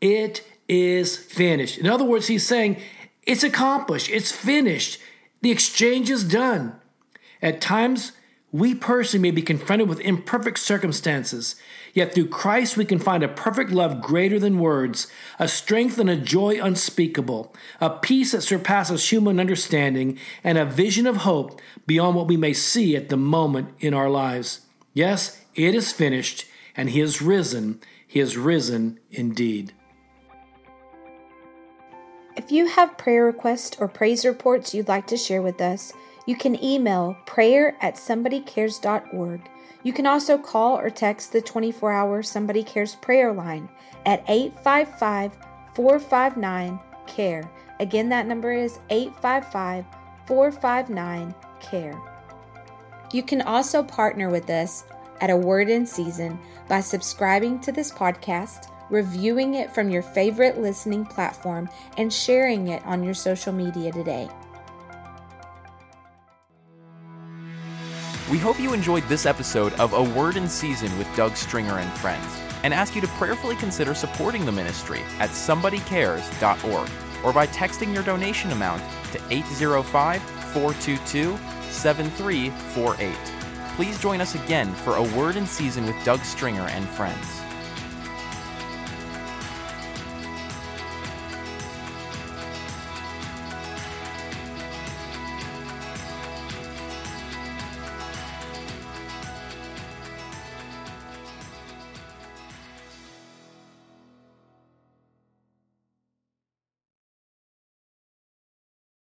it 0.00 0.44
is 0.68 1.16
finished. 1.16 1.78
In 1.78 1.86
other 1.86 2.04
words, 2.04 2.26
he's 2.26 2.46
saying, 2.46 2.80
it's 3.22 3.44
accomplished, 3.44 4.10
it's 4.10 4.32
finished, 4.32 5.00
the 5.42 5.52
exchange 5.52 6.10
is 6.10 6.24
done. 6.24 6.74
At 7.40 7.60
times, 7.60 8.12
we 8.56 8.74
personally 8.74 9.22
may 9.22 9.30
be 9.30 9.42
confronted 9.42 9.88
with 9.88 10.00
imperfect 10.00 10.58
circumstances, 10.58 11.56
yet 11.92 12.14
through 12.14 12.28
Christ 12.28 12.76
we 12.76 12.86
can 12.86 12.98
find 12.98 13.22
a 13.22 13.28
perfect 13.28 13.70
love 13.70 14.00
greater 14.00 14.38
than 14.38 14.58
words, 14.58 15.08
a 15.38 15.46
strength 15.46 15.98
and 15.98 16.08
a 16.08 16.16
joy 16.16 16.58
unspeakable, 16.62 17.54
a 17.80 17.90
peace 17.90 18.32
that 18.32 18.40
surpasses 18.40 19.10
human 19.10 19.38
understanding, 19.38 20.18
and 20.42 20.56
a 20.56 20.64
vision 20.64 21.06
of 21.06 21.18
hope 21.18 21.60
beyond 21.86 22.16
what 22.16 22.28
we 22.28 22.36
may 22.36 22.54
see 22.54 22.96
at 22.96 23.10
the 23.10 23.16
moment 23.16 23.68
in 23.78 23.92
our 23.92 24.08
lives. 24.08 24.60
Yes, 24.94 25.44
it 25.54 25.74
is 25.74 25.92
finished, 25.92 26.46
and 26.74 26.90
he 26.90 27.00
is 27.00 27.20
risen. 27.20 27.80
He 28.06 28.20
is 28.20 28.38
risen 28.38 28.98
indeed. 29.10 29.74
If 32.36 32.50
you 32.50 32.66
have 32.66 32.96
prayer 32.96 33.24
requests 33.24 33.76
or 33.78 33.88
praise 33.88 34.24
reports 34.24 34.74
you'd 34.74 34.88
like 34.88 35.06
to 35.08 35.16
share 35.16 35.42
with 35.42 35.60
us, 35.60 35.92
you 36.26 36.36
can 36.36 36.62
email 36.62 37.16
prayer 37.24 37.76
at 37.80 37.94
somebodycares.org. 37.94 39.48
You 39.82 39.92
can 39.92 40.06
also 40.06 40.36
call 40.36 40.76
or 40.76 40.90
text 40.90 41.32
the 41.32 41.40
24 41.40 41.92
hour 41.92 42.22
Somebody 42.22 42.64
Cares 42.64 42.96
prayer 42.96 43.32
line 43.32 43.68
at 44.04 44.24
855 44.28 45.38
459 45.74 46.80
CARE. 47.06 47.50
Again, 47.78 48.08
that 48.08 48.26
number 48.26 48.52
is 48.52 48.80
855 48.90 49.84
459 50.26 51.34
CARE. 51.60 52.00
You 53.12 53.22
can 53.22 53.42
also 53.42 53.82
partner 53.82 54.28
with 54.28 54.50
us 54.50 54.84
at 55.20 55.30
A 55.30 55.36
Word 55.36 55.68
in 55.70 55.86
Season 55.86 56.38
by 56.68 56.80
subscribing 56.80 57.60
to 57.60 57.70
this 57.70 57.92
podcast, 57.92 58.68
reviewing 58.90 59.54
it 59.54 59.72
from 59.72 59.88
your 59.90 60.02
favorite 60.02 60.58
listening 60.58 61.06
platform, 61.06 61.68
and 61.96 62.12
sharing 62.12 62.68
it 62.68 62.84
on 62.84 63.04
your 63.04 63.14
social 63.14 63.52
media 63.52 63.92
today. 63.92 64.28
We 68.28 68.38
hope 68.38 68.58
you 68.58 68.72
enjoyed 68.72 69.04
this 69.04 69.24
episode 69.24 69.72
of 69.74 69.92
A 69.92 70.02
Word 70.02 70.36
in 70.36 70.48
Season 70.48 70.98
with 70.98 71.06
Doug 71.14 71.36
Stringer 71.36 71.78
and 71.78 71.92
friends, 72.00 72.26
and 72.64 72.74
ask 72.74 72.96
you 72.96 73.00
to 73.00 73.06
prayerfully 73.06 73.54
consider 73.54 73.94
supporting 73.94 74.44
the 74.44 74.50
ministry 74.50 75.02
at 75.20 75.30
somebodycares.org 75.30 76.90
or 77.22 77.32
by 77.32 77.46
texting 77.46 77.94
your 77.94 78.02
donation 78.02 78.50
amount 78.50 78.82
to 79.12 79.20
805 79.30 80.20
422 80.52 81.38
7348. 81.70 83.14
Please 83.76 84.00
join 84.00 84.20
us 84.20 84.34
again 84.34 84.74
for 84.74 84.96
A 84.96 85.16
Word 85.16 85.36
in 85.36 85.46
Season 85.46 85.86
with 85.86 86.04
Doug 86.04 86.18
Stringer 86.24 86.66
and 86.70 86.88
friends. 86.88 87.45